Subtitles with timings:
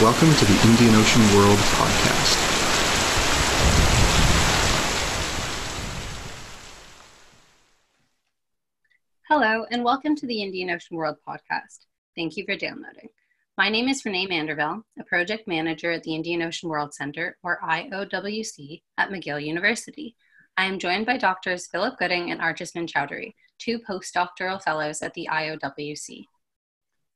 [0.00, 2.36] Welcome to the Indian Ocean World podcast.
[9.28, 11.86] Hello, and welcome to the Indian Ocean World podcast.
[12.14, 13.08] Thank you for downloading.
[13.56, 17.58] My name is Renee Manderville, a project manager at the Indian Ocean World Center, or
[17.60, 20.14] IOWC, at McGill University.
[20.56, 25.26] I am joined by doctors Philip Gooding and Archisman Chaudhuri, two postdoctoral fellows at the
[25.28, 26.22] IOWC.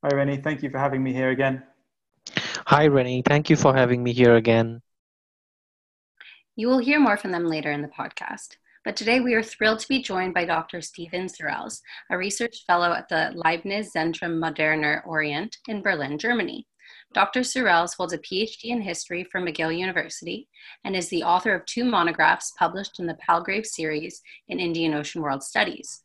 [0.03, 0.39] Hi, Rennie.
[0.39, 1.63] Thank you for having me here again.
[2.67, 3.23] Hi, Rennie.
[3.27, 4.83] Thank you for having me here again.
[6.55, 8.57] You will hear more from them later in the podcast.
[8.85, 10.81] But today we are thrilled to be joined by Dr.
[10.81, 16.67] Steven Serels, a research fellow at the Leibniz Zentrum Moderner Orient in Berlin, Germany.
[17.15, 17.41] Dr.
[17.41, 20.49] Serels holds a PhD in history from McGill University
[20.85, 25.23] and is the author of two monographs published in the Palgrave series in Indian Ocean
[25.23, 26.03] World Studies.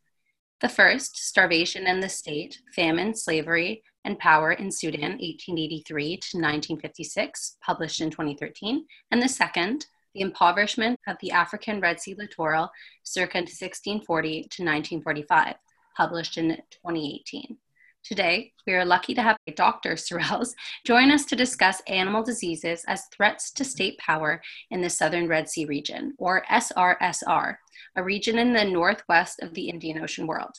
[0.60, 7.58] The first, Starvation and the State, Famine, Slavery, and Power in Sudan, 1883 to 1956,
[7.62, 12.72] published in 2013, and the second, The Impoverishment of the African Red Sea Littoral,
[13.04, 15.56] circa 1640 to 1945,
[15.98, 17.58] published in 2018.
[18.02, 19.96] Today, we are lucky to have Dr.
[19.96, 20.54] Serels
[20.86, 25.50] join us to discuss animal diseases as threats to state power in the Southern Red
[25.50, 27.58] Sea region, or SRSR,
[27.98, 30.56] a region in the northwest of the Indian Ocean world.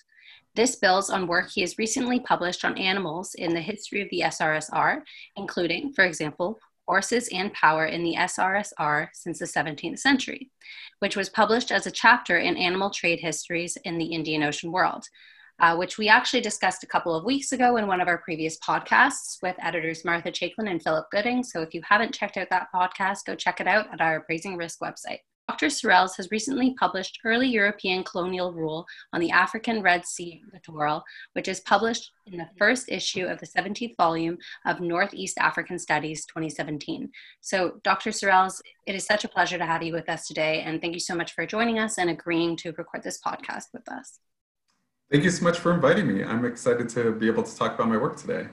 [0.58, 4.22] This builds on work he has recently published on animals in the history of the
[4.22, 5.02] SRSR,
[5.36, 10.50] including, for example, Horses and Power in the SRSR since the 17th century,
[10.98, 15.06] which was published as a chapter in Animal Trade Histories in the Indian Ocean World,
[15.60, 18.58] uh, which we actually discussed a couple of weeks ago in one of our previous
[18.58, 21.44] podcasts with editors Martha Chaiklin and Philip Gooding.
[21.44, 24.56] So if you haven't checked out that podcast, go check it out at our Appraising
[24.56, 25.20] Risk website.
[25.48, 25.68] Dr.
[25.68, 31.48] Serels has recently published Early European Colonial Rule on the African Red Sea Littoral, which
[31.48, 37.10] is published in the first issue of the 17th volume of Northeast African Studies 2017.
[37.40, 38.10] So, Dr.
[38.10, 41.00] Serels, it is such a pleasure to have you with us today, and thank you
[41.00, 44.18] so much for joining us and agreeing to record this podcast with us.
[45.10, 46.24] Thank you so much for inviting me.
[46.24, 48.48] I'm excited to be able to talk about my work today.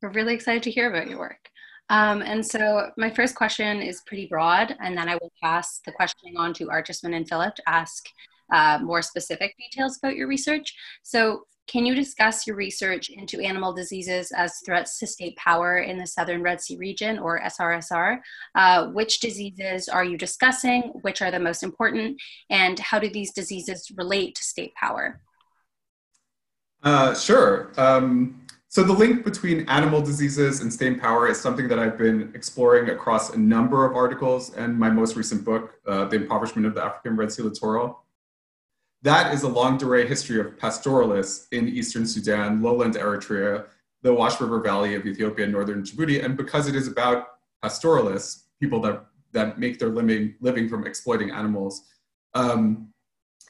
[0.00, 1.50] We're really excited to hear about your work.
[1.90, 5.92] Um, and so my first question is pretty broad, and then I will pass the
[5.92, 8.06] questioning on to Archisman and Philip to ask
[8.52, 10.74] uh, more specific details about your research.
[11.02, 15.98] So can you discuss your research into animal diseases as threats to state power in
[15.98, 18.18] the Southern Red Sea region, or SRSR?
[18.54, 20.92] Uh, which diseases are you discussing?
[21.02, 22.20] Which are the most important?
[22.50, 25.20] And how do these diseases relate to state power?
[26.82, 27.72] Uh, sure.
[27.78, 28.43] Um,
[28.74, 32.90] so the link between animal diseases and state power is something that I've been exploring
[32.90, 36.82] across a number of articles and my most recent book, uh, The Impoverishment of the
[36.82, 38.02] African Red Sea Littoral.
[39.02, 43.66] That is a longue durée history of pastoralists in eastern Sudan, lowland Eritrea,
[44.02, 46.24] the Awash River Valley of Ethiopia, and northern Djibouti.
[46.24, 47.28] And because it is about
[47.62, 51.84] pastoralists, people that, that make their living, living from exploiting animals,
[52.34, 52.88] um,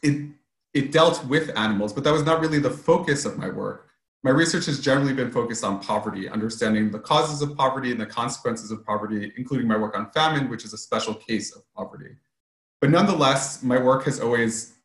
[0.03, 0.29] it,
[0.75, 3.89] it dealt with animals, but that was not really the focus of my work.
[4.25, 8.07] My research has generally been focused on poverty, understanding the causes of poverty and the
[8.07, 12.17] consequences of poverty, including my work on famine, which is a special case of poverty.
[12.81, 14.77] But nonetheless, my work has always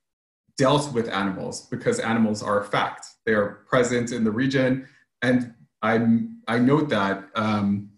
[0.57, 3.07] dealt with animals because animals are a fact.
[3.25, 4.89] They are present in the region.
[5.21, 6.05] And I,
[6.49, 7.91] I note that um,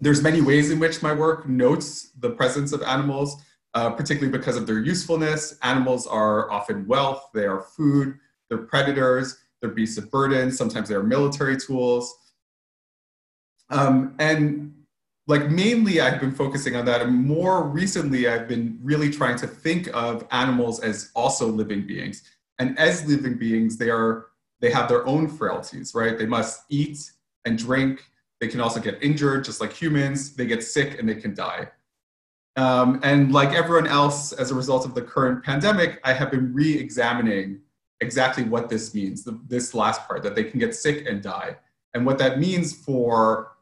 [0.00, 3.36] there's many ways in which my work notes the presence of animals,
[3.74, 5.56] uh, particularly because of their usefulness.
[5.62, 8.18] Animals are often wealth, they are food,
[8.48, 12.14] they're predators, they're beasts of burden, sometimes they're military tools.
[13.70, 14.74] Um, and
[15.26, 17.00] like mainly I've been focusing on that.
[17.00, 22.22] And more recently, I've been really trying to think of animals as also living beings.
[22.58, 24.26] And as living beings, they are
[24.60, 26.16] they have their own frailties, right?
[26.16, 27.10] They must eat
[27.44, 28.04] and drink.
[28.40, 30.34] They can also get injured, just like humans.
[30.34, 31.68] They get sick and they can die.
[32.56, 36.52] Um, and like everyone else, as a result of the current pandemic, I have been
[36.52, 37.60] re-examining
[38.02, 41.56] exactly what this means, the, this last part, that they can get sick and die,
[41.94, 43.52] and what that means for,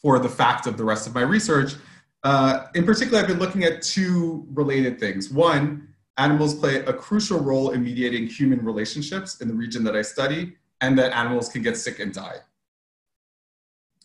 [0.00, 1.74] for the fact of the rest of my research.
[2.22, 5.28] Uh, in particular, I've been looking at two related things.
[5.30, 10.02] One, animals play a crucial role in mediating human relationships in the region that I
[10.02, 12.36] study, and that animals can get sick and die.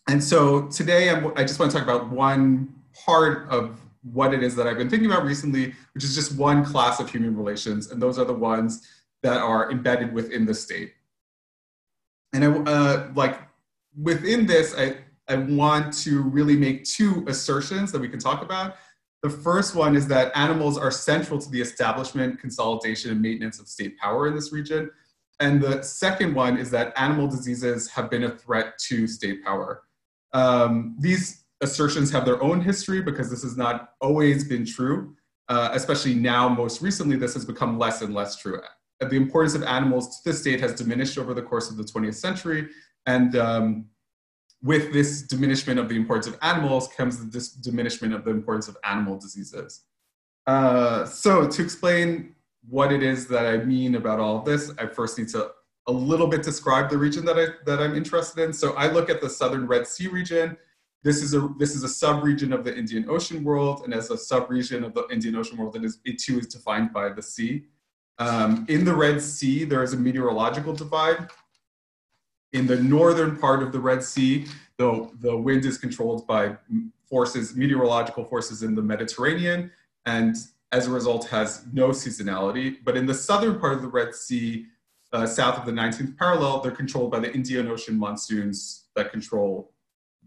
[0.09, 2.73] And so today, I'm, I just want to talk about one
[3.05, 6.65] part of what it is that I've been thinking about recently, which is just one
[6.65, 8.87] class of human relations, and those are the ones
[9.23, 10.93] that are embedded within the state.
[12.33, 13.39] And I, uh, like
[13.99, 18.75] within this, I, I want to really make two assertions that we can talk about.
[19.21, 23.67] The first one is that animals are central to the establishment, consolidation, and maintenance of
[23.67, 24.89] state power in this region.
[25.41, 29.83] And the second one is that animal diseases have been a threat to state power.
[30.33, 35.15] Um, these assertions have their own history because this has not always been true.
[35.49, 38.61] Uh, especially now, most recently, this has become less and less true.
[38.99, 42.15] The importance of animals to the state has diminished over the course of the 20th
[42.15, 42.67] century.
[43.05, 43.85] And um,
[44.61, 48.77] with this diminishment of the importance of animals comes the diminishment of the importance of
[48.83, 49.83] animal diseases.
[50.47, 52.35] Uh, so to explain
[52.67, 55.51] what it is that I mean about all of this, I first need to
[55.87, 58.53] a little bit describe the region that, I, that I'm interested in.
[58.53, 60.55] So I look at the southern Red Sea region.
[61.03, 64.17] This is a, this is a sub-region of the Indian Ocean world, and as a
[64.17, 67.63] sub-region of the Indian Ocean world, it, is, it too is defined by the sea.
[68.19, 71.29] Um, in the Red Sea, there is a meteorological divide.
[72.51, 74.45] In the northern part of the Red Sea,
[74.77, 76.57] the, the wind is controlled by
[77.09, 79.71] forces, meteorological forces in the Mediterranean,
[80.05, 80.35] and
[80.71, 82.77] as a result has no seasonality.
[82.83, 84.65] But in the southern part of the Red Sea,
[85.11, 89.71] uh, south of the 19th parallel, they're controlled by the Indian Ocean monsoons that control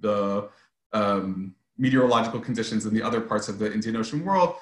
[0.01, 0.49] the
[0.93, 4.57] um, meteorological conditions in the other parts of the Indian Ocean world.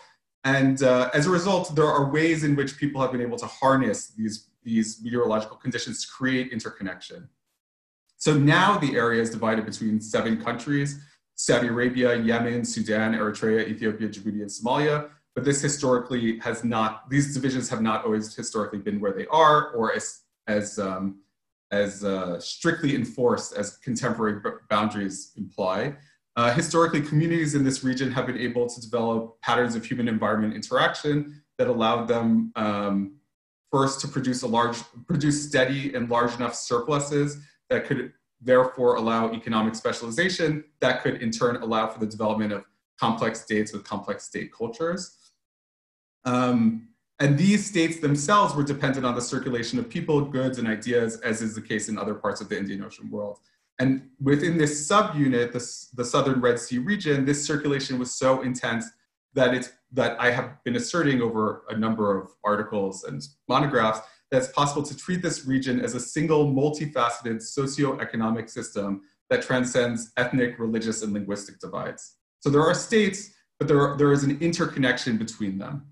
[0.44, 3.46] And uh, as a result, there are ways in which people have been able to
[3.46, 7.28] harness these, these meteorological conditions to create interconnection.
[8.16, 11.00] So now the area is divided between seven countries,
[11.34, 15.10] Saudi Arabia, Yemen, Sudan, Eritrea, Ethiopia, Djibouti, and Somalia.
[15.34, 19.70] But this historically has not, these divisions have not always historically been where they are
[19.70, 21.20] or as, as, um,
[21.70, 25.96] as uh, strictly enforced as contemporary boundaries imply.
[26.36, 30.54] Uh, historically, communities in this region have been able to develop patterns of human environment
[30.54, 33.16] interaction that allowed them um,
[33.70, 37.38] first to produce a large, produce steady and large enough surpluses
[37.68, 42.64] that could therefore allow economic specialization that could in turn allow for the development of
[42.98, 45.16] complex states with complex state cultures.
[46.24, 46.88] Um,
[47.18, 51.42] and these states themselves were dependent on the circulation of people, goods, and ideas, as
[51.42, 53.40] is the case in other parts of the Indian Ocean world.
[53.80, 58.84] And within this subunit, this, the southern Red Sea region, this circulation was so intense
[59.32, 64.00] that it's that I have been asserting over a number of articles and monographs
[64.30, 69.00] that it's possible to treat this region as a single multifaceted socio-economic system
[69.30, 72.16] that transcends ethnic, religious, and linguistic divides.
[72.40, 75.86] So there are states, but there, are, there is an interconnection between them.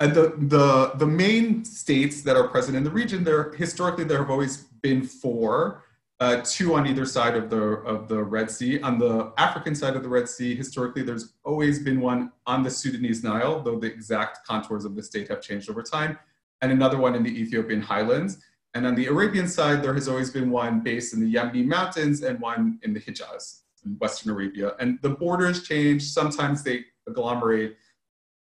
[0.00, 4.18] And the, the, the main states that are present in the region, there historically there
[4.18, 5.83] have always been four,
[6.20, 8.80] uh, two on either side of the, of the Red Sea.
[8.80, 12.70] On the African side of the Red Sea, historically there's always been one on the
[12.70, 16.18] Sudanese Nile, though the exact contours of the state have changed over time,
[16.62, 18.38] and another one in the Ethiopian highlands.
[18.74, 22.22] And on the Arabian side, there has always been one based in the Yemeni mountains
[22.22, 24.72] and one in the Hijaz, in Western Arabia.
[24.80, 27.76] And the borders change, sometimes they agglomerate,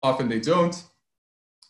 [0.01, 0.81] often they don't.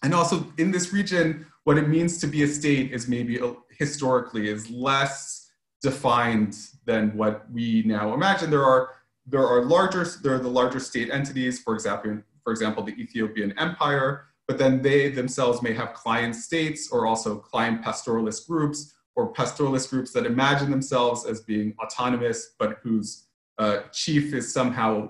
[0.04, 3.40] And also in this region, what it means to be a state is maybe
[3.72, 5.43] historically is less
[5.84, 8.50] defined than what we now imagine.
[8.50, 8.90] There are
[9.28, 13.54] there are larger there are the larger state entities, for example, for example, the Ethiopian
[13.60, 19.32] Empire, but then they themselves may have client states or also client pastoralist groups or
[19.34, 23.28] pastoralist groups that imagine themselves as being autonomous, but whose
[23.60, 25.10] uh, chief is somehow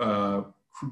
[0.00, 0.42] uh,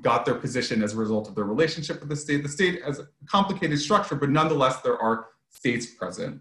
[0.02, 2.42] got their position as a result of their relationship with the state.
[2.42, 6.40] The state has a complicated structure, but nonetheless, there are states present.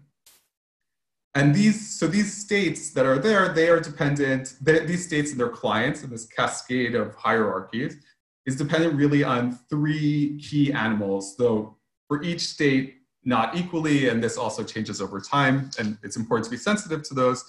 [1.34, 5.48] And these, so these states that are there, they are dependent, these states and their
[5.48, 7.96] clients in this cascade of hierarchies
[8.44, 14.36] is dependent really on three key animals, though for each state, not equally, and this
[14.36, 17.44] also changes over time, and it's important to be sensitive to those.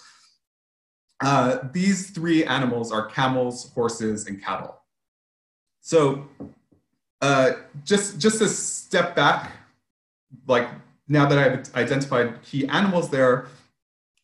[1.22, 4.80] Uh, these three animals are camels, horses, and cattle.
[5.82, 6.28] So
[7.22, 9.52] uh, just, just a step back,
[10.48, 10.70] like
[11.08, 13.48] now that I've identified key animals there,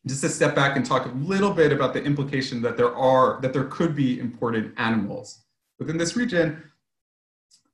[0.06, 3.40] just to step back and talk a little bit about the implication that there are,
[3.42, 5.42] that there could be important animals
[5.78, 6.62] within this region.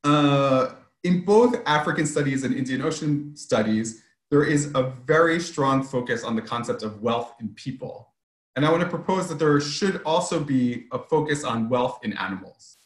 [0.02, 0.71] Uh,
[1.04, 6.35] in both African studies and Indian Ocean studies, there is a very strong focus on
[6.35, 8.12] the concept of wealth in people.
[8.56, 12.12] And I want to propose that there should also be a focus on wealth in
[12.14, 12.76] animals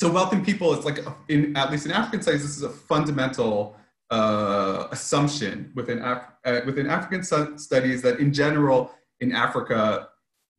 [0.00, 0.98] so wealth in people is like
[1.28, 3.76] in at least in African studies, this is a fundamental
[4.10, 8.90] uh, assumption within Af- uh, within African studies that in general
[9.20, 10.08] in Africa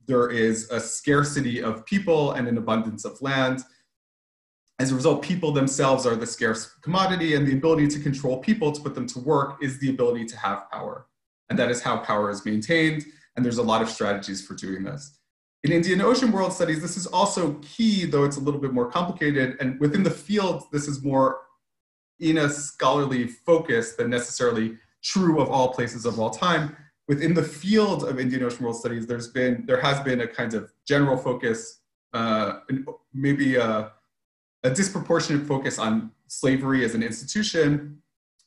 [0.07, 3.63] there is a scarcity of people and an abundance of land.
[4.79, 8.71] As a result, people themselves are the scarce commodity, and the ability to control people
[8.71, 11.05] to put them to work is the ability to have power,
[11.49, 13.05] and that is how power is maintained.
[13.35, 15.19] And there's a lot of strategies for doing this.
[15.63, 18.89] In Indian Ocean World Studies, this is also key, though it's a little bit more
[18.89, 19.55] complicated.
[19.59, 21.41] And within the field, this is more
[22.21, 26.75] in a scholarly focus than necessarily true of all places of all time.
[27.07, 30.53] within the field of Indian Ocean World Studies, there's been there has been a kind
[30.53, 31.81] of general focus,
[32.13, 32.59] uh,
[33.13, 33.91] maybe a,
[34.63, 38.01] a disproportionate focus on slavery as an institution,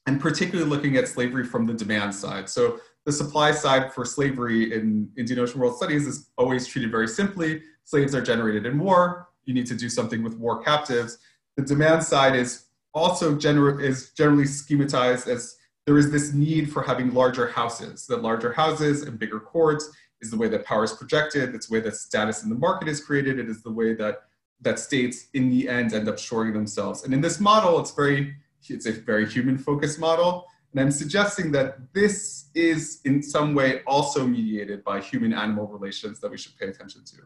[0.07, 2.49] and particularly looking at slavery from the demand side.
[2.49, 7.09] So the supply side for slavery in Indian Ocean World Studies is always treated very
[7.09, 7.61] simply.
[7.85, 9.29] Slaves are generated in war.
[9.45, 11.19] You need to do something with war captives.
[11.59, 12.65] The demand side is
[12.95, 18.07] also gener- is generally schematized as there is this need for having larger houses.
[18.07, 21.55] That larger houses and bigger courts is the way that power is projected.
[21.55, 23.39] It's the way that status in the market is created.
[23.39, 24.23] It is the way that
[24.61, 27.05] that states in the end end up shoring themselves.
[27.05, 28.35] And in this model, it's very
[28.69, 30.47] it's a very human focused model.
[30.73, 36.19] And I'm suggesting that this is in some way also mediated by human animal relations
[36.21, 37.17] that we should pay attention to.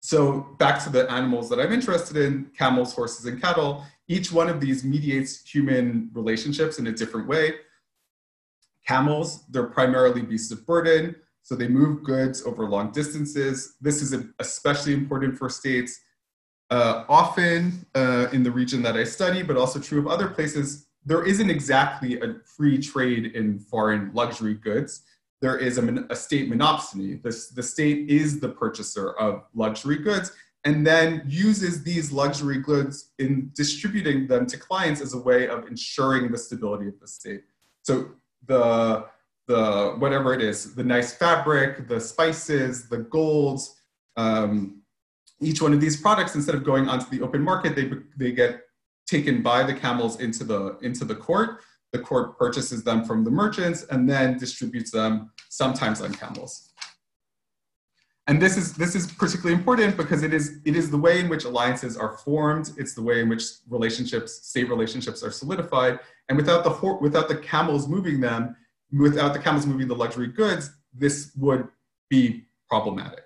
[0.00, 4.48] So back to the animals that I'm interested in, camels, horses, and cattle, each one
[4.48, 7.54] of these mediates human relationships in a different way.
[8.86, 13.76] Camels, they're primarily beasts of burden, so they move goods over long distances.
[13.80, 16.00] This is especially important for states.
[16.70, 20.86] Uh, often uh, in the region that I study, but also true of other places,
[21.04, 25.02] there isn't exactly a free trade in foreign luxury goods
[25.40, 27.22] there is a, a state monopsony.
[27.22, 30.32] The, state is the purchaser of luxury goods
[30.64, 35.66] and then uses these luxury goods in distributing them to clients as a way of
[35.66, 37.44] ensuring the stability of the state.
[37.82, 38.10] So
[38.46, 39.06] the,
[39.46, 43.76] the whatever it is, the nice fabric, the spices, the golds,
[44.16, 44.82] um,
[45.40, 48.62] each one of these products, instead of going onto the open market, they, they get
[49.06, 51.60] taken by the camels into the, into the court
[51.92, 56.68] the court purchases them from the merchants and then distributes them sometimes on camels.
[58.26, 61.30] And this is, this is particularly important because it is, it is the way in
[61.30, 62.72] which alliances are formed.
[62.76, 65.98] It's the way in which relationships, state relationships are solidified.
[66.28, 68.54] And without the, without the camels moving them,
[68.92, 71.68] without the camels moving the luxury goods, this would
[72.10, 73.24] be problematic.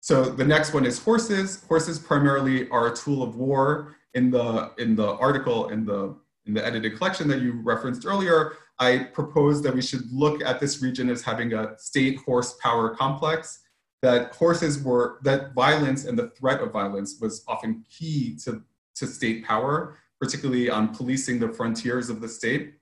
[0.00, 1.64] So the next one is horses.
[1.68, 3.96] Horses primarily are a tool of war.
[4.14, 8.54] In the, in the article, in the in the edited collection that you referenced earlier,
[8.78, 12.94] I proposed that we should look at this region as having a state horse power
[12.94, 13.60] complex,
[14.02, 18.62] that horses were, that violence and the threat of violence was often key to,
[18.96, 22.74] to state power, particularly on policing the frontiers of the state.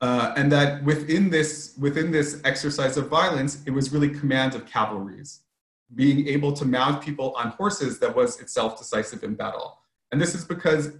[0.00, 4.66] Uh, and that within this, within this exercise of violence, it was really command of
[4.66, 5.42] cavalries,
[5.94, 9.78] being able to mount people on horses that was itself decisive in battle.
[10.10, 10.94] And this is because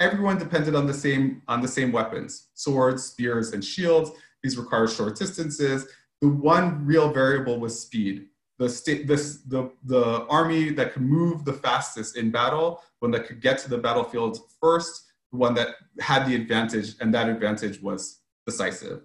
[0.00, 4.10] everyone depended on the same on the same weapons swords spears and shields.
[4.42, 5.86] These require short distances.
[6.20, 8.26] The one real variable was speed.
[8.58, 8.66] The
[9.06, 13.58] this the the army that could move the fastest in battle one that could get
[13.58, 19.02] to the battlefield first the one that had the advantage and that advantage was decisive.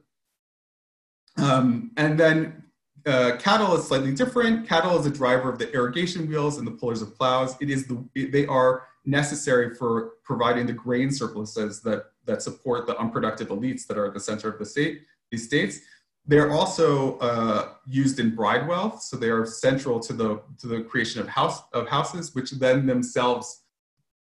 [1.38, 2.64] Um, and then
[3.06, 4.68] uh, cattle is slightly different.
[4.68, 7.56] Cattle is a driver of the irrigation wheels and the pullers of plows.
[7.62, 12.98] It is the they are necessary for providing the grain surpluses that, that support the
[12.98, 15.80] unproductive elites that are at the center of the state, these states.
[16.28, 20.82] They're also uh, used in bride wealth, so they are central to the, to the
[20.82, 23.62] creation of, house, of houses, which then themselves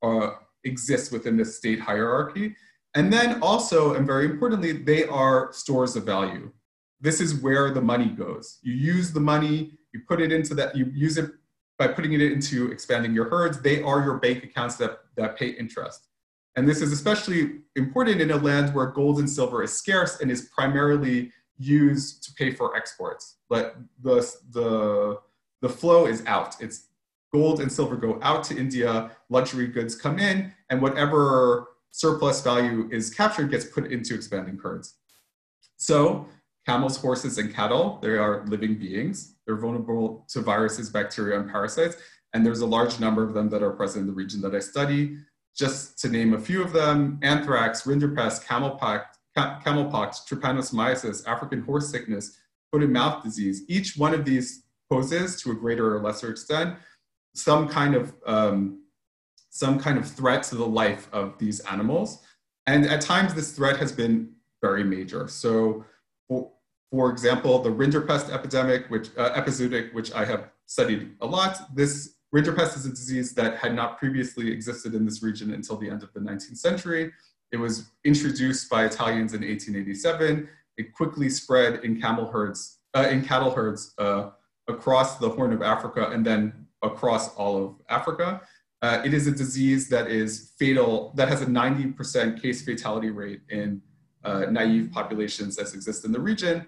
[0.03, 0.31] uh,
[0.63, 2.55] exist within the state hierarchy.
[2.95, 6.51] And then also, and very importantly, they are stores of value.
[7.01, 8.59] This is where the money goes.
[8.61, 11.31] You use the money, you put it into that, you use it
[11.77, 15.49] by putting it into expanding your herds, they are your bank accounts that, that pay
[15.49, 16.07] interest.
[16.55, 20.31] And this is especially important in a land where gold and silver is scarce and
[20.31, 23.37] is primarily used to pay for exports.
[23.49, 25.19] But the, the,
[25.61, 26.55] the flow is out.
[26.61, 26.87] It's
[27.33, 32.89] gold and silver go out to India, luxury goods come in, and whatever surplus value
[32.91, 34.95] is captured gets put into expanding herds.
[35.77, 36.27] So
[36.65, 39.34] camels, horses, and cattle, they are living beings.
[39.45, 41.97] They're vulnerable to viruses, bacteria, and parasites.
[42.33, 44.59] And there's a large number of them that are present in the region that I
[44.59, 45.17] study.
[45.55, 49.05] Just to name a few of them, anthrax, rinderpest, camelpox,
[49.37, 52.37] camelpox trypanosomiasis, African horse sickness,
[52.71, 53.63] foot and mouth disease.
[53.69, 56.77] Each one of these poses, to a greater or lesser extent,
[57.33, 58.81] some kind of um,
[59.49, 62.21] some kind of threat to the life of these animals.
[62.67, 65.29] And at times, this threat has been very major.
[65.29, 65.85] So,
[66.91, 72.15] for, example, the rinderpest epidemic, which uh, epizootic, which I have studied a lot, this
[72.33, 76.03] rinderpest is a disease that had not previously existed in this region until the end
[76.03, 77.11] of the 19th century.
[77.51, 80.49] It was introduced by Italians in 1887.
[80.77, 84.31] It quickly spread in camel herds, uh, in cattle herds uh,
[84.67, 88.41] across the Horn of Africa and then across all of Africa.
[88.81, 93.41] Uh, it is a disease that is fatal, that has a 90% case fatality rate
[93.49, 93.81] in
[94.23, 96.67] uh, naive populations that exist in the region.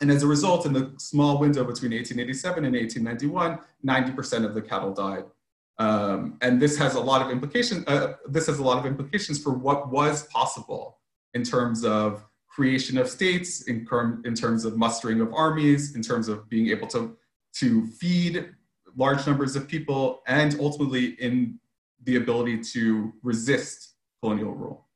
[0.00, 4.62] And as a result, in the small window between 1887 and 1891, 90% of the
[4.62, 5.24] cattle died.
[5.78, 7.84] Um, and this has a lot of implications.
[7.86, 10.98] Uh, this has a lot of implications for what was possible
[11.34, 13.86] in terms of creation of states, in,
[14.24, 17.16] in terms of mustering of armies, in terms of being able to,
[17.54, 18.50] to feed
[18.96, 21.58] large numbers of people, and ultimately in
[22.04, 24.86] the ability to resist colonial rule.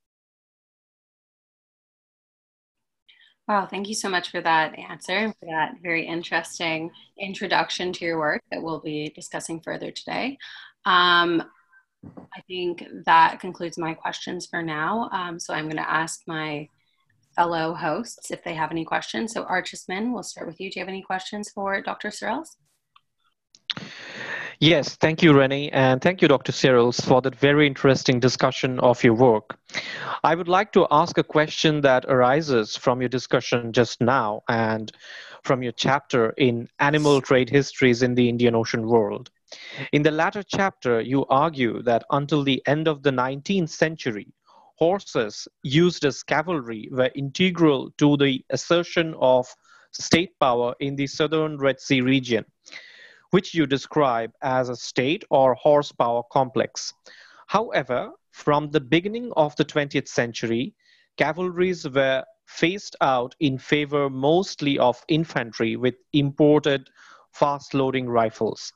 [3.49, 8.05] Wow, thank you so much for that answer and for that very interesting introduction to
[8.05, 10.37] your work that we'll be discussing further today.
[10.85, 11.45] Um,
[12.35, 15.09] I think that concludes my questions for now.
[15.13, 16.69] Um, so I'm going to ask my
[17.37, 19.33] fellow hosts if they have any questions.
[19.33, 20.69] So Archisman, we'll start with you.
[20.69, 22.09] Do you have any questions for Dr.
[22.09, 22.57] Serels?
[24.59, 26.51] Yes, thank you, Rennie, and thank you, Dr.
[26.51, 29.59] Serels, for that very interesting discussion of your work.
[30.25, 34.91] I would like to ask a question that arises from your discussion just now and
[35.45, 39.29] from your chapter in Animal Trade Histories in the Indian Ocean World.
[39.93, 44.33] In the latter chapter, you argue that until the end of the 19th century,
[44.79, 49.47] horses used as cavalry were integral to the assertion of
[49.93, 52.47] state power in the southern Red Sea region
[53.31, 56.93] which you describe as a state or horsepower complex.
[57.47, 60.75] However, from the beginning of the 20th century,
[61.17, 66.89] cavalries were phased out in favor mostly of infantry with imported
[67.33, 68.73] fast loading rifles.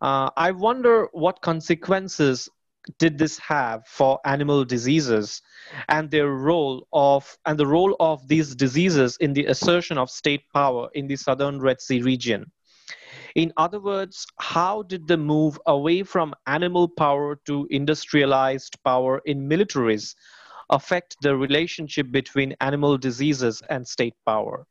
[0.00, 2.48] Uh, I wonder what consequences
[2.98, 5.42] did this have for animal diseases
[5.88, 10.42] and their role of and the role of these diseases in the assertion of state
[10.54, 12.50] power in the southern red sea region
[13.34, 19.48] in other words, how did the move away from animal power to industrialized power in
[19.48, 20.14] militaries
[20.70, 24.66] affect the relationship between animal diseases and state power?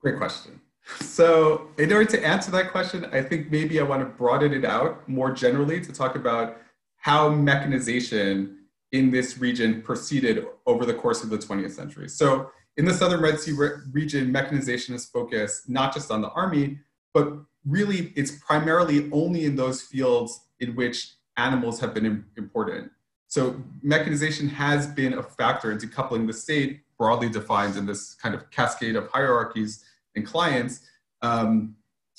[0.00, 0.60] Great question.
[1.00, 4.66] So, in order to answer that question, I think maybe I want to broaden it
[4.66, 6.58] out more generally to talk about
[6.96, 8.63] how mechanization
[8.94, 12.08] in this region proceeded over the course of the 20th century.
[12.08, 16.30] So, in the southern Red Sea re- region, mechanization is focused not just on the
[16.30, 16.78] army,
[17.12, 17.32] but
[17.66, 22.90] really it's primarily only in those fields in which animals have been important.
[23.28, 28.34] So mechanization has been a factor in decoupling the state, broadly defined in this kind
[28.34, 30.80] of cascade of hierarchies and clients.
[31.22, 31.76] Um,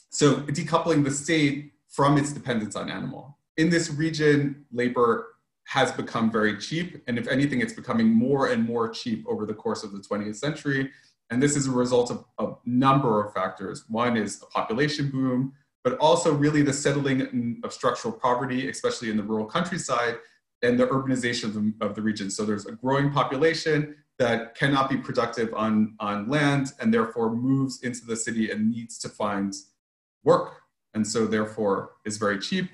[0.10, 3.38] so decoupling the state from its dependence on animal.
[3.58, 5.35] In this region, labor
[5.66, 7.04] has become very cheap.
[7.08, 10.36] And if anything, it's becoming more and more cheap over the course of the 20th
[10.36, 10.92] century.
[11.32, 13.84] And this is a result of a number of factors.
[13.90, 19.18] One is a population boom, but also really the settling of structural poverty, especially in
[19.18, 20.18] the rural countryside,
[20.62, 22.30] and the urbanization of the, of the region.
[22.30, 27.82] So there's a growing population that cannot be productive on, on land and therefore moves
[27.84, 29.54] into the city and needs to find
[30.24, 30.62] work.
[30.94, 32.70] And so therefore is very cheap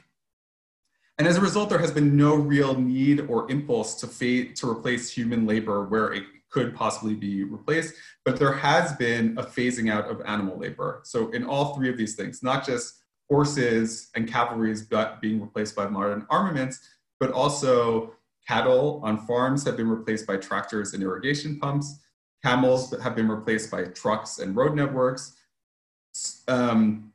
[1.21, 4.67] and as a result, there has been no real need or impulse to, fa- to
[4.67, 7.93] replace human labor where it could possibly be replaced,
[8.25, 11.01] but there has been a phasing out of animal labor.
[11.03, 14.75] So in all three of these things, not just horses and cavalry
[15.21, 16.79] being replaced by modern armaments,
[17.19, 18.15] but also
[18.47, 21.99] cattle on farms have been replaced by tractors and irrigation pumps.
[22.43, 25.35] Camels have been replaced by trucks and road networks.
[26.47, 27.10] Um,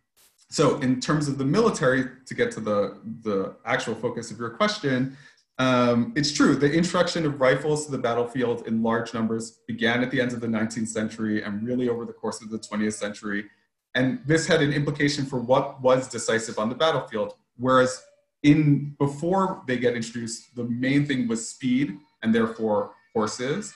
[0.49, 4.51] so in terms of the military, to get to the, the actual focus of your
[4.51, 5.17] question,
[5.59, 10.11] um, it's true, the introduction of rifles to the battlefield in large numbers began at
[10.11, 13.47] the end of the 19th century and really over the course of the 20th century.
[13.95, 17.35] And this had an implication for what was decisive on the battlefield.
[17.57, 18.05] Whereas
[18.43, 23.73] in before they get introduced, the main thing was speed and therefore horses.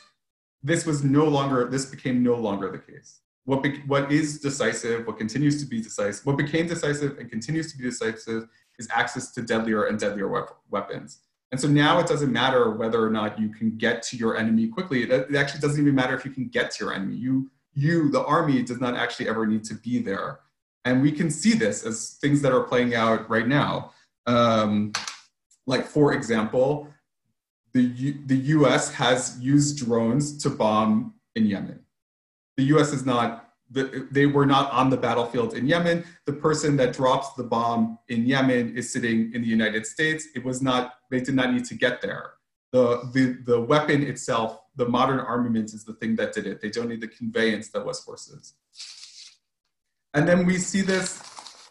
[0.62, 5.08] This was no longer, this became no longer the case what, be, what is decisive,
[5.08, 8.46] what continues to be decisive, what became decisive and continues to be decisive
[8.78, 11.18] is access to deadlier and deadlier wep- weapons.
[11.50, 14.68] And so now it doesn't matter whether or not you can get to your enemy
[14.68, 15.02] quickly.
[15.02, 17.16] It, it actually doesn't even matter if you can get to your enemy.
[17.16, 20.38] You, you, the army, does not actually ever need to be there.
[20.84, 23.90] And we can see this as things that are playing out right now.
[24.28, 24.92] Um,
[25.66, 26.86] like, for example,
[27.72, 31.80] the, U, the US has used drones to bomb in Yemen
[32.60, 32.92] the U.S.
[32.92, 36.04] is not they were not on the battlefield in Yemen.
[36.26, 40.26] The person that drops the bomb in Yemen is sitting in the United States.
[40.34, 42.32] It was not, they did not need to get there.
[42.72, 46.60] The, the, the weapon itself, the modern armament is the thing that did it.
[46.60, 48.54] They don't need the conveyance that was horses.
[50.14, 51.22] And then we see this,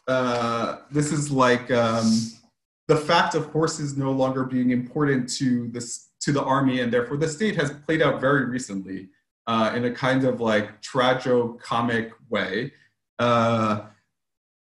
[0.07, 2.09] uh, this is like um,
[2.87, 7.17] the fact of horses no longer being important to, this, to the army and therefore
[7.17, 9.09] the state has played out very recently.
[9.49, 12.71] Uh, in a kind of like tragicomic way.
[13.17, 13.81] Uh,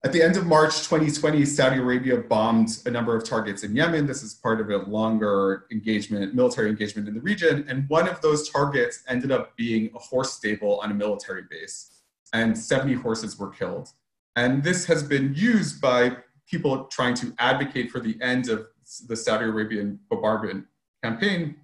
[0.04, 4.06] at the end of March 2020, Saudi Arabia bombed a number of targets in Yemen.
[4.06, 7.66] This is part of a longer engagement, military engagement in the region.
[7.68, 11.90] And one of those targets ended up being a horse stable on a military base.
[12.32, 13.88] And 70 horses were killed.
[14.36, 16.16] And this has been used by
[16.48, 18.68] people trying to advocate for the end of
[19.08, 20.66] the Saudi Arabian bombardment
[21.02, 21.56] campaign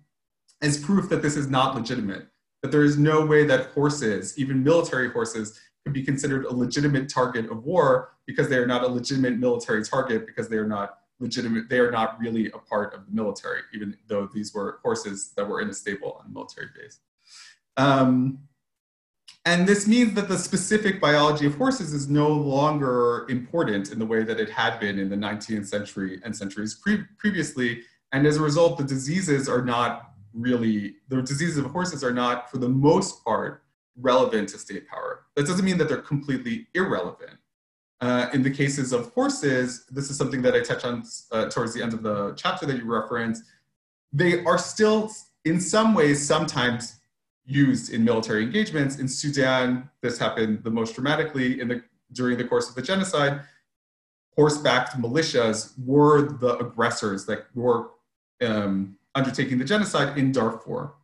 [0.61, 2.27] as proof that this is not legitimate,
[2.63, 7.09] that there is no way that horses, even military horses, could be considered a legitimate
[7.09, 10.99] target of war because they are not a legitimate military target because they are not
[11.19, 15.33] legitimate they are not really a part of the military even though these were horses
[15.37, 17.01] that were in a stable on a military base.
[17.77, 18.39] Um,
[19.45, 24.07] and this means that the specific biology of horses is no longer important in the
[24.07, 28.37] way that it had been in the 19th century and centuries pre- previously and as
[28.37, 32.69] a result the diseases are not really the diseases of horses are not for the
[32.69, 33.63] most part
[33.97, 35.27] relevant to state power.
[35.37, 37.39] That doesn't mean that they're completely irrelevant.
[38.01, 41.73] Uh, in the cases of horses, this is something that I touch on uh, towards
[41.73, 43.45] the end of the chapter that you referenced.
[44.13, 45.11] They are still,
[45.45, 47.01] in some ways, sometimes
[47.45, 48.99] used in military engagements.
[48.99, 53.43] In Sudan, this happened the most dramatically in the, during the course of the genocide.
[54.35, 57.91] Horse-backed militias were the aggressors that were
[58.41, 60.95] um, undertaking the genocide in Darfur.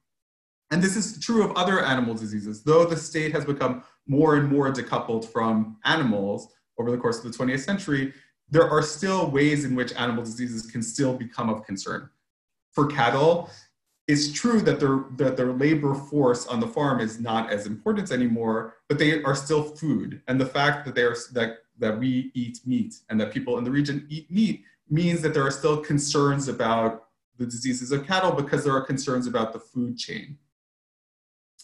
[0.71, 2.63] And this is true of other animal diseases.
[2.63, 7.31] Though the state has become more and more decoupled from animals over the course of
[7.31, 8.13] the 20th century,
[8.51, 12.09] there are still ways in which animal diseases can still become of concern.
[12.73, 13.51] For cattle,
[14.07, 18.11] it's true that their, that their labor force on the farm is not as important
[18.11, 20.23] anymore, but they are still food.
[20.29, 23.65] And the fact that, they are, that, that we eat meat and that people in
[23.65, 27.08] the region eat meat means that there are still concerns about
[27.39, 30.39] the diseases of cattle because there are concerns about the food chain.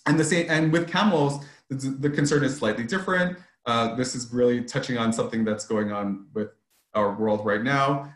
[0.07, 3.39] And the same, and with camels, the, the concern is slightly different.
[3.67, 6.51] Uh, this is really touching on something that's going on with
[6.95, 8.13] our world right now.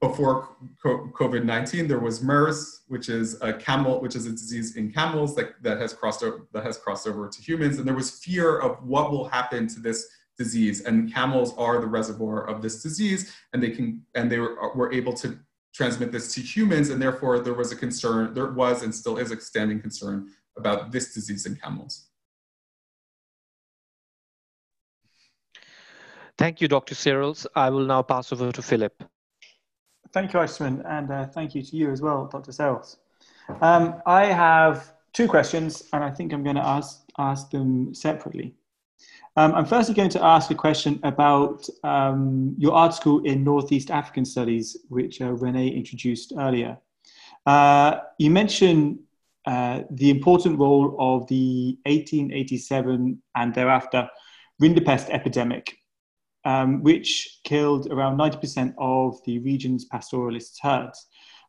[0.00, 0.48] Before
[0.84, 5.62] COVID-19, there was MERS, which is a camel, which is a disease in camels that,
[5.62, 7.78] that has crossed over, that has crossed over to humans.
[7.78, 10.82] And there was fear of what will happen to this disease.
[10.82, 14.92] And camels are the reservoir of this disease, and they can, and they were, were
[14.92, 15.38] able to
[15.76, 16.90] transmit this to humans.
[16.90, 20.90] And therefore, there was a concern, there was and still is a standing concern about
[20.90, 22.06] this disease in camels.
[26.38, 26.94] Thank you, Dr.
[26.94, 27.46] Serels.
[27.54, 29.04] I will now pass over to Philip.
[30.12, 32.52] Thank you, Ashman, and uh, thank you to you as well, Dr.
[32.52, 32.96] Serels.
[33.60, 38.54] Um, I have two questions, and I think I'm going to ask, ask them separately.
[39.38, 44.24] Um, I'm firstly going to ask a question about um, your article in Northeast African
[44.24, 46.78] Studies, which uh, Renee introduced earlier.
[47.44, 48.98] Uh, you mentioned
[49.44, 54.08] uh, the important role of the 1887 and thereafter
[54.60, 55.76] Rinderpest epidemic,
[56.46, 61.08] um, which killed around 90% of the region's pastoralist herds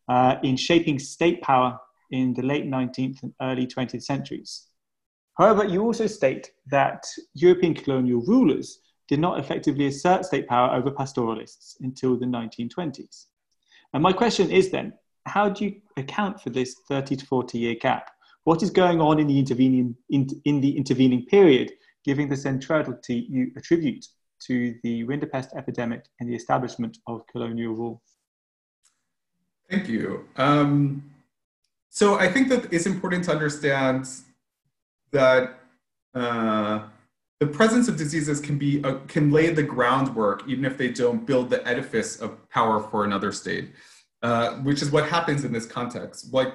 [0.10, 1.80] uh, in shaping state power
[2.12, 4.66] in the late 19th and early 20th centuries.
[5.38, 10.91] However, you also state that European colonial rulers did not effectively assert state power over
[10.91, 13.26] pastoralists until the 1920s.
[13.93, 14.93] And my question is then
[15.26, 18.10] how do you account for this 30 to 40 year gap?
[18.45, 21.73] What is going on in the intervening, in, in the intervening period,
[22.04, 24.06] given the centrality you attribute
[24.47, 28.02] to the rinderpest epidemic and the establishment of colonial rule?
[29.69, 30.26] Thank you.
[30.38, 31.12] Um,
[31.89, 34.08] so I think that it's important to understand
[35.12, 35.60] that
[36.13, 36.82] uh,
[37.39, 41.50] the presence of diseases can be can lay the groundwork even if they don't build
[41.50, 43.74] the edifice of power for another state.
[44.24, 46.34] Uh, which is what happens in this context.
[46.34, 46.52] Like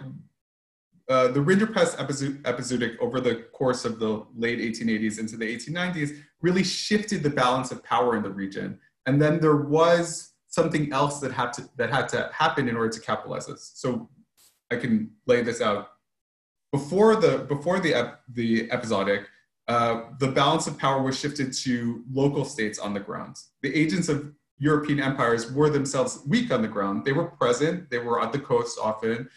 [1.09, 6.65] uh, the Rinderpest epizootic over the course of the late 1880s into the 1890s really
[6.65, 8.81] shifted the balance of power in the region.
[9.07, 12.91] And then there was something else that had to, that had to happen in order
[12.91, 13.71] to capitalize this.
[13.77, 14.11] So
[14.73, 15.91] I can lay this out.
[16.73, 19.27] Before the, before the, ep, the epizootic,
[19.69, 23.37] uh, the balance of power was shifted to local states on the ground.
[23.63, 27.05] The agents of European empires were themselves weak on the ground.
[27.05, 29.29] They were present, they were on the coast often,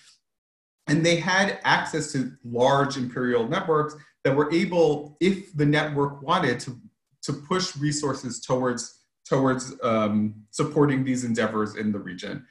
[0.88, 6.60] and they had access to large imperial networks that were able, if the network wanted,
[6.62, 6.80] to,
[7.24, 12.46] to push resources towards, towards um, supporting these endeavors in the region.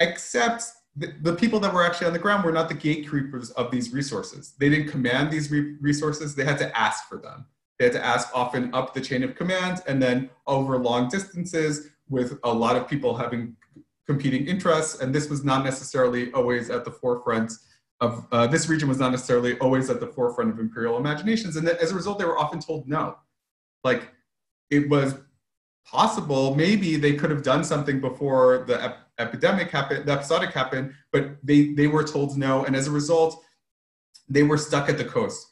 [0.00, 0.64] Except
[0.96, 3.92] the, the, people that were actually on the ground were not the gatekeepers of these
[3.92, 4.54] resources.
[4.58, 7.46] They didn't command these re resources, they had to ask for them.
[7.78, 11.88] They had to ask often up the chain of command and then over long distances
[12.08, 13.56] with a lot of people having
[14.06, 17.52] competing interests, and this was not necessarily always at the forefront
[18.00, 21.68] of uh, this region was not necessarily always at the forefront of imperial imaginations, and
[21.68, 23.16] as a result, they were often told no.
[23.84, 24.10] Like
[24.70, 25.14] it was
[25.90, 30.92] possible, maybe they could have done something before the ep- epidemic happened, the epizootic happened,
[31.12, 33.42] but they they were told no, and as a result,
[34.28, 35.46] they were stuck at the coast.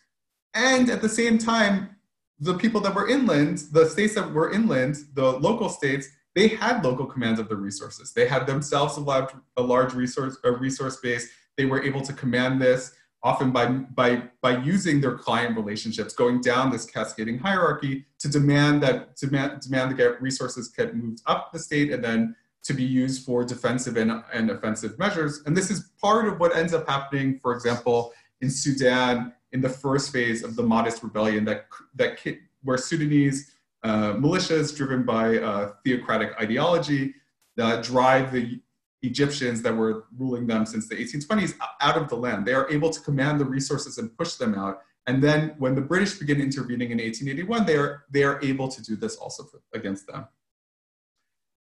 [0.54, 1.96] And at the same time,
[2.38, 6.84] the people that were inland, the states that were inland, the local states, they had
[6.84, 8.12] local commands of the resources.
[8.12, 11.28] They had themselves a large, a large resource, a resource base.
[11.56, 16.40] They were able to command this often by, by, by using their client relationships, going
[16.40, 21.58] down this cascading hierarchy to demand that demand, demand get resources get moved up the
[21.58, 25.42] state and then to be used for defensive and, and offensive measures.
[25.46, 29.68] And this is part of what ends up happening, for example, in Sudan in the
[29.68, 32.18] first phase of the Mahdist rebellion that, that
[32.62, 33.52] where Sudanese
[33.82, 37.14] uh, militias driven by uh, theocratic ideology
[37.58, 38.60] uh, drive the
[39.02, 42.46] Egyptians that were ruling them since the 1820s out of the land.
[42.46, 44.80] They are able to command the resources and push them out.
[45.06, 48.82] And then when the British begin intervening in 1881, they are, they are able to
[48.82, 50.26] do this also for, against them.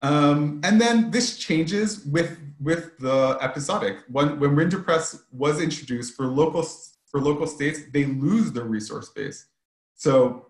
[0.01, 4.01] Um, and then this changes with, with the epizootic.
[4.09, 6.63] When, when Rinderpest was introduced for local,
[7.09, 9.47] for local states, they lose their resource base.
[9.95, 10.47] So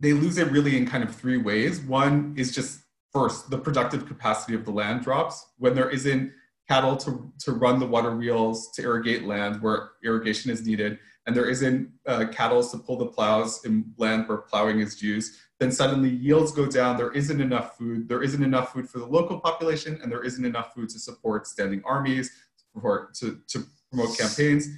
[0.00, 1.80] they lose it really in kind of three ways.
[1.80, 2.80] One is just
[3.12, 6.32] first, the productive capacity of the land drops when there isn't
[6.68, 11.34] cattle to, to run the water wheels to irrigate land where irrigation is needed, and
[11.34, 15.72] there isn't uh, cattle to pull the plows in land where plowing is used, then
[15.72, 19.40] suddenly yields go down, there isn't enough food, there isn't enough food for the local
[19.40, 24.68] population, and there isn't enough food to support standing armies, support, to, to promote campaigns.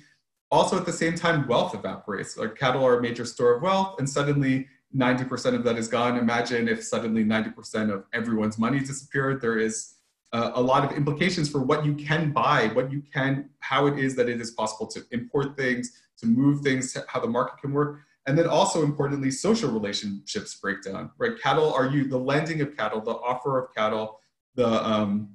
[0.53, 2.37] Also, at the same time, wealth evaporates.
[2.37, 6.17] Like cattle are a major store of wealth, and suddenly 90% of that is gone.
[6.17, 9.41] Imagine if suddenly 90% of everyone's money disappeared.
[9.41, 9.95] There is
[10.33, 13.99] uh, a lot of implications for what you can buy, what you can, how it
[13.99, 17.73] is that it is possible to import things, to move things, how the market can
[17.73, 18.01] work.
[18.27, 21.33] And then also importantly, social relationships break down, right?
[21.41, 24.21] Cattle are you, the lending of cattle, the offer of cattle,
[24.55, 25.31] the, um,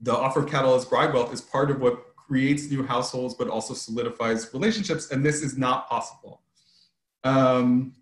[0.00, 3.48] the offer of cattle as bride wealth is part of what creates new households, but
[3.48, 5.10] also solidifies relationships.
[5.10, 6.42] And this is not possible.
[7.24, 7.94] Um,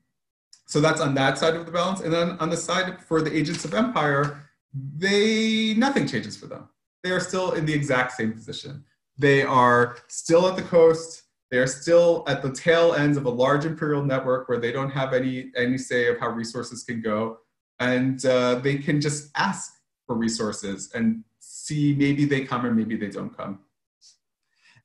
[0.70, 2.00] so that's on that side of the balance.
[2.00, 6.68] And then on the side for the agents of empire, they nothing changes for them.
[7.02, 8.84] They are still in the exact same position.
[9.18, 11.24] They are still at the coast.
[11.50, 14.90] They are still at the tail ends of a large imperial network where they don't
[14.90, 17.38] have any any say of how resources can go,
[17.80, 19.72] and uh, they can just ask
[20.06, 23.58] for resources and see maybe they come or maybe they don't come.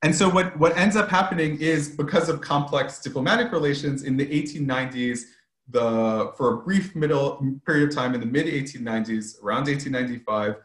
[0.02, 4.26] And so what, what ends up happening is because of complex diplomatic relations in the
[4.26, 5.22] 1890s,
[5.70, 10.56] the for a brief middle period of time in the mid 1890s, around 1895,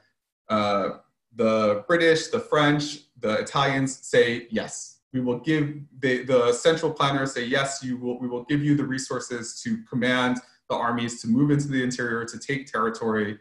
[0.49, 0.99] uh,
[1.35, 4.99] the British, the French, the Italians say yes.
[5.13, 7.83] We will give the, the central planners say yes.
[7.83, 11.69] You will we will give you the resources to command the armies to move into
[11.69, 13.39] the interior to take territory,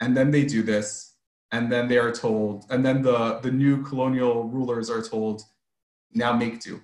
[0.00, 1.14] and then they do this,
[1.50, 5.42] and then they are told, and then the the new colonial rulers are told,
[6.12, 6.80] now make do,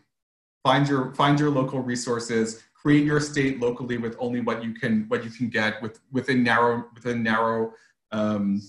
[0.64, 5.06] find your find your local resources create your state locally with only what you can
[5.08, 7.72] what you can get with within narrow within narrow
[8.12, 8.62] um,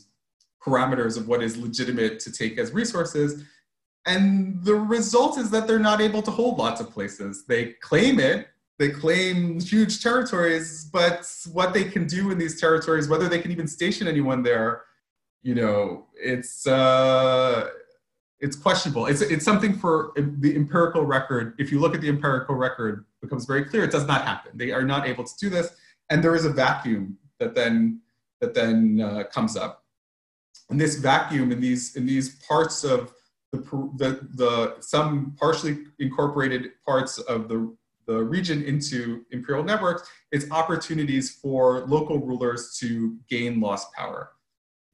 [0.65, 3.43] parameters of what is legitimate to take as resources.
[4.07, 7.45] And the result is that they're not able to hold lots of places.
[7.45, 8.47] They claim it,
[8.79, 13.51] they claim huge territories, but what they can do in these territories, whether they can
[13.51, 14.81] even station anyone there,
[15.43, 17.69] you know, it's uh,
[18.39, 19.05] it's questionable.
[19.05, 21.53] It's it's something for the empirical record.
[21.59, 24.51] If you look at the empirical record, becomes very clear it does not happen.
[24.55, 25.67] They are not able to do this,
[26.09, 28.01] and there is a vacuum that then
[28.41, 29.83] that then uh, comes up.
[30.69, 33.13] And this vacuum in these in these parts of
[33.51, 33.59] the,
[34.01, 34.09] the
[34.41, 37.59] the some partially incorporated parts of the
[38.07, 44.31] the region into imperial networks, it's opportunities for local rulers to gain lost power.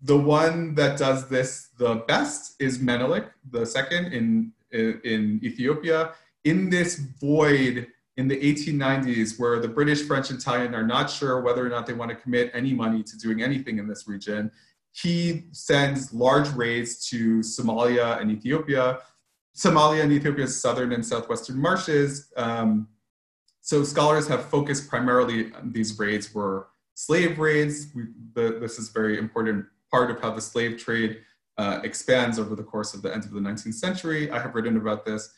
[0.02, 3.26] The one that does this the best is Menelik
[3.64, 6.14] second in in Ethiopia.
[6.44, 11.42] In this void in the 1890s where the British, French, and Italian are not sure
[11.42, 14.52] whether or not they want to commit any money to doing anything in this region,
[14.92, 19.00] he sends large raids to Somalia and Ethiopia.
[19.56, 22.32] Somalia and Ethiopia's southern and southwestern marshes.
[22.38, 22.88] Um,
[23.62, 27.88] so scholars have focused primarily on these raids were slave raids.
[27.96, 31.22] We, the, this is a very important part of how the slave trade
[31.58, 34.30] uh, expands over the course of the end of the 19th century.
[34.32, 35.30] I have written about this.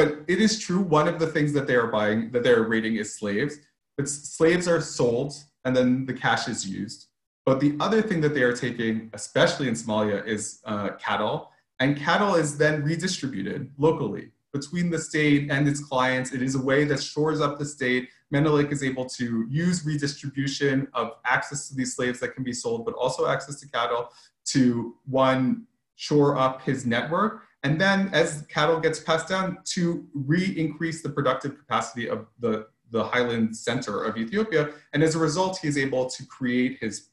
[0.00, 2.96] But it is true, one of the things that they are buying, that they're raiding
[2.96, 3.58] is slaves.
[3.98, 5.34] But slaves are sold
[5.66, 7.08] and then the cash is used.
[7.44, 11.50] But the other thing that they are taking, especially in Somalia, is uh, cattle.
[11.80, 14.30] And cattle is then redistributed locally.
[14.52, 16.32] between the state and its clients.
[16.32, 18.08] It is a way that shores up the state.
[18.30, 22.84] Menelik is able to use redistribution of access to these slaves that can be sold,
[22.84, 24.08] but also access to cattle
[24.46, 27.42] to one, shore up his network.
[27.62, 33.04] And then as cattle gets passed down to re-increase the productive capacity of the, the
[33.04, 34.70] highland center of Ethiopia.
[34.92, 37.08] And as a result, he's able to create his,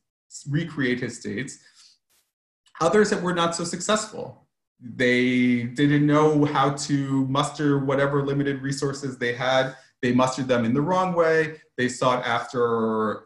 [0.49, 1.59] recreate his states.
[2.79, 4.47] Others that were not so successful
[4.79, 9.75] they didn't know how to muster whatever limited resources they had.
[10.01, 11.61] They mustered them in the wrong way.
[11.77, 13.23] They sought after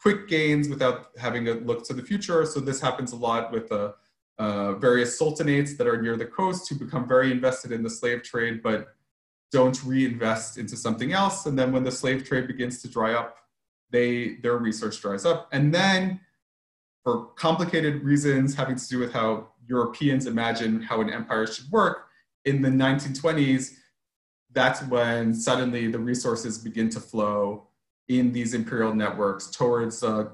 [0.00, 2.44] quick gains without having a look to the future.
[2.44, 3.92] So this happens a lot with uh,
[4.38, 8.22] uh, various sultanates that are near the coast who become very invested in the slave
[8.22, 8.88] trade, but
[9.52, 11.46] don't reinvest into something else.
[11.46, 13.36] And then when the slave trade begins to dry up,
[13.90, 15.48] they their research dries up.
[15.52, 16.20] And then
[17.04, 22.08] for complicated reasons having to do with how Europeans imagine how an empire should work,
[22.44, 23.74] in the 1920s,
[24.52, 27.68] that's when suddenly the resources begin to flow
[28.08, 30.26] in these imperial networks towards uh,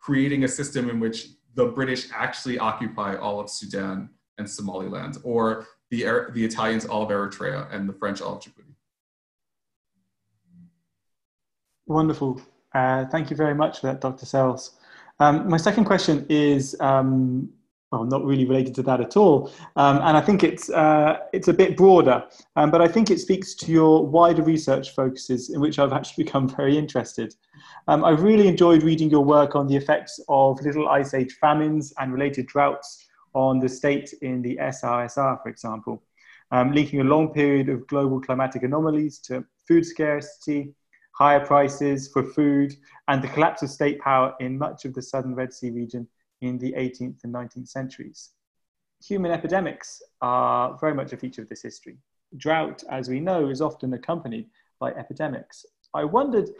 [0.00, 5.66] creating a system in which the British actually occupy all of Sudan and Somaliland, or
[5.90, 8.74] the, the Italians all of Eritrea and the French all of Djibouti.
[11.86, 12.40] Wonderful.
[12.72, 14.24] Uh, thank you very much for that, Dr.
[14.24, 14.70] Serels.
[15.18, 17.52] Um, my second question is um,
[17.90, 19.52] well, not really related to that at all.
[19.76, 22.24] Um, and I think it's, uh, it's a bit broader,
[22.56, 26.24] um, but I think it speaks to your wider research focuses in which I've actually
[26.24, 27.34] become very interested.
[27.88, 31.92] Um, I've really enjoyed reading your work on the effects of Little Ice Age famines
[31.98, 36.02] and related droughts on the state in the SRSR, for example,
[36.50, 40.74] um, linking a long period of global climatic anomalies to food scarcity,
[41.12, 42.74] higher prices for food,
[43.08, 46.06] and the collapse of state power in much of the southern Red Sea region
[46.40, 48.30] in the 18th and 19th centuries.
[49.06, 51.96] Human epidemics are very much a feature of this history.
[52.36, 55.64] Drought, as we know, is often accompanied by epidemics.
[55.94, 56.50] I wondered,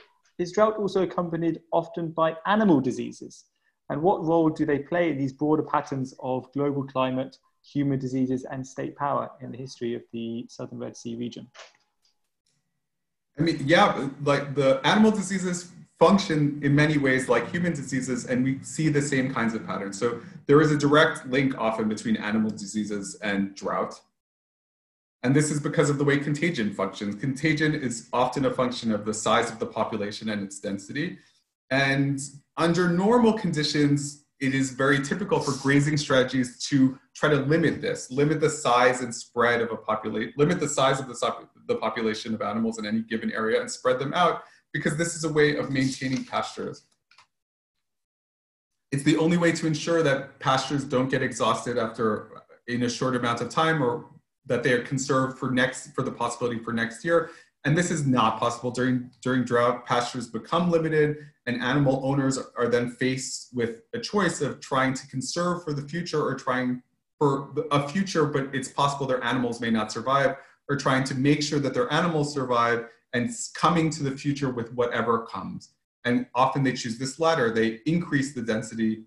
[0.41, 3.45] is drought also accompanied often by animal diseases?
[3.91, 8.45] And what role do they play in these broader patterns of global climate, human diseases,
[8.51, 11.49] and state power in the history of the Southern Red Sea region?
[13.39, 18.43] I mean, yeah, like the animal diseases function in many ways like human diseases, and
[18.43, 19.99] we see the same kinds of patterns.
[19.99, 24.01] So there is a direct link often between animal diseases and drought.
[25.23, 27.15] And this is because of the way contagion functions.
[27.17, 31.19] Contagion is often a function of the size of the population and its density.
[31.71, 32.19] And
[32.57, 38.11] under normal conditions, it is very typical for grazing strategies to try to limit this,
[38.11, 42.33] limit the size and spread of a population, limit the size of the, the population
[42.33, 45.57] of animals in any given area and spread them out because this is a way
[45.57, 46.87] of maintaining pastures.
[48.91, 52.31] It's the only way to ensure that pastures don't get exhausted after
[52.67, 54.07] in a short amount of time or
[54.51, 57.31] that they are conserved for next for the possibility for next year.
[57.65, 59.87] And this is not possible during during drought.
[59.87, 65.07] Pastures become limited, and animal owners are then faced with a choice of trying to
[65.07, 66.83] conserve for the future or trying
[67.19, 70.37] for a future, but it's possible their animals may not survive,
[70.69, 74.73] or trying to make sure that their animals survive and coming to the future with
[74.73, 75.71] whatever comes.
[76.05, 77.53] And often they choose this latter.
[77.53, 79.05] They increase the density.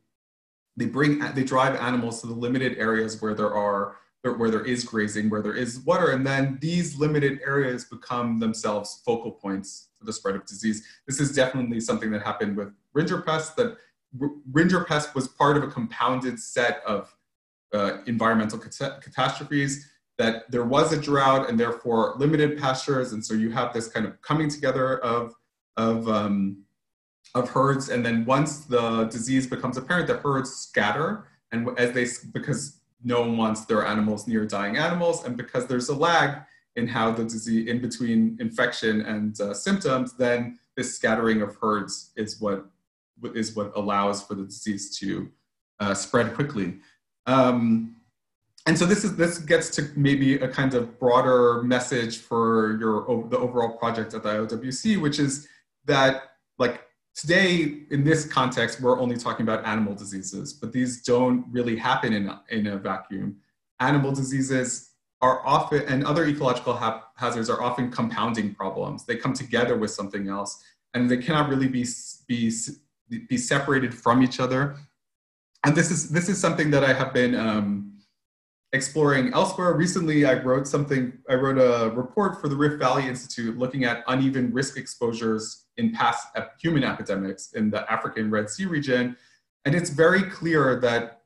[0.77, 3.97] They bring, they drive animals to the limited areas where there are,
[4.31, 9.01] where there is grazing, where there is water, and then these limited areas become themselves
[9.05, 10.85] focal points for the spread of disease.
[11.07, 13.77] This is definitely something that happened with rinderpest, That
[14.51, 17.13] rinderpest was part of a compounded set of
[17.73, 23.13] uh, environmental cat catastrophes that there was a drought and therefore limited pastures.
[23.13, 25.33] And so you have this kind of coming together of,
[25.75, 26.63] of, um,
[27.33, 27.89] of herds.
[27.89, 31.25] And then once the disease becomes apparent, the herds scatter.
[31.51, 35.89] And as they, because no one wants their animals near dying animals, and because there's
[35.89, 36.39] a lag
[36.75, 42.11] in how the disease, in between infection and uh, symptoms, then this scattering of herds
[42.15, 42.65] is what
[43.35, 45.29] is what allows for the disease to
[45.79, 46.77] uh, spread quickly.
[47.25, 47.95] Um,
[48.65, 53.27] and so this is this gets to maybe a kind of broader message for your
[53.29, 55.47] the overall project at the IOWC, which is
[55.85, 56.23] that
[56.57, 56.81] like
[57.15, 62.13] today in this context we're only talking about animal diseases, but these don't really happen
[62.13, 63.37] in in a vacuum.
[63.79, 64.91] Animal diseases
[65.21, 69.05] are often and other ecological ha hazards are often compounding problems.
[69.05, 70.61] They come together with something else,
[70.93, 71.85] and they cannot really be
[72.27, 72.51] be
[73.29, 74.75] be separated from each other.
[75.65, 77.93] And this is this is something that I have been um,
[78.73, 79.73] exploring elsewhere.
[79.73, 84.03] Recently, I wrote something, I wrote a report for the Rift Valley Institute looking at
[84.07, 86.27] uneven risk exposures in past
[86.61, 89.17] human epidemics in the African Red Sea region.
[89.65, 91.21] And it's very clear that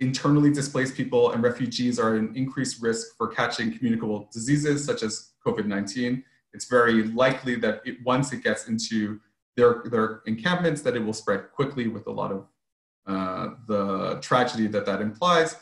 [0.00, 5.32] internally displaced people and refugees are an increased risk for catching communicable diseases such as
[5.44, 6.22] COVID-19.
[6.52, 9.20] It's very likely that it, once it gets into
[9.56, 12.46] their, their encampments that it will spread quickly with a lot of
[13.06, 15.56] uh, the tragedy that that implies.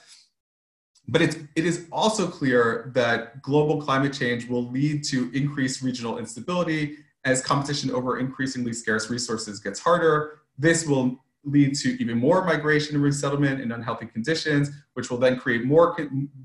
[1.09, 6.19] But it's, it is also clear that global climate change will lead to increased regional
[6.19, 10.39] instability as competition over increasingly scarce resources gets harder.
[10.57, 15.39] This will lead to even more migration and resettlement in unhealthy conditions, which will then
[15.39, 15.97] create more,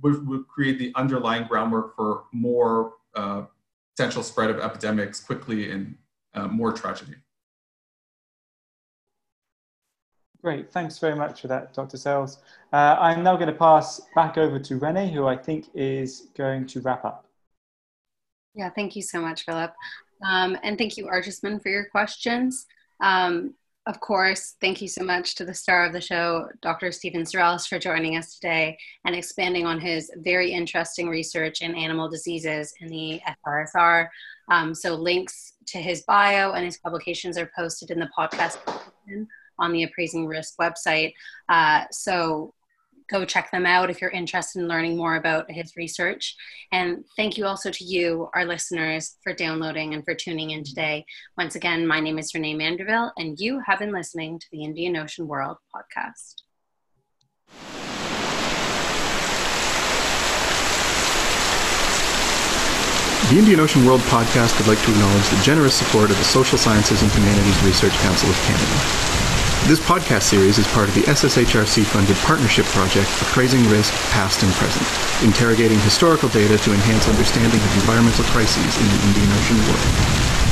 [0.02, 3.44] will create the underlying groundwork for more uh,
[3.96, 5.96] potential spread of epidemics quickly and
[6.34, 7.16] uh, more tragedy.
[10.42, 11.98] Great, thanks very much for that, Dr.
[11.98, 12.38] Serels.
[12.74, 16.66] Uh, I'm now going to pass back over to Renee, who I think is going
[16.68, 17.28] to wrap up.
[18.56, 19.74] Yeah, thank you so much, Philip.
[20.26, 22.66] Um, and thank you, Archisman, for your questions.
[23.02, 23.54] Um,
[23.88, 26.92] of course, thank you so much to the star of the show, Dr.
[26.92, 32.08] Steven Serels, for joining us today and expanding on his very interesting research in animal
[32.08, 34.08] diseases in the SRSR.
[34.52, 38.60] Um, so links to his bio and his publications are posted in the podcast
[39.58, 41.14] on the Appraising Risk website.
[41.50, 42.54] Uh, so
[43.12, 46.36] go check them out if you're interested in learning more about his research.
[46.72, 51.06] And thank you also to you, our listeners, for downloading and for tuning in today.
[51.38, 54.96] Once again, my name is Renee Manderville, and you have been listening to the Indian
[54.96, 56.36] Ocean World podcast.
[63.30, 66.58] The Indian Ocean World podcast would like to acknowledge the generous support of the Social
[66.58, 69.21] Sciences and Humanities Research Council of Canada.
[69.68, 74.84] This podcast series is part of the SSHRC-funded partnership project Appraising Risk Past and Present,
[75.24, 80.51] interrogating historical data to enhance understanding of environmental crises in the Indian Ocean world.